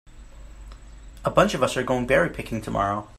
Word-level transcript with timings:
A 1.23 1.29
bunch 1.29 1.53
of 1.53 1.61
us 1.61 1.77
are 1.77 1.83
going 1.83 2.07
berry 2.07 2.31
picking 2.31 2.59
tomorrow. 2.59 3.07